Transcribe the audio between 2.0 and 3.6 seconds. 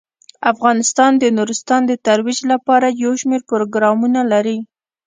ترویج لپاره یو شمیر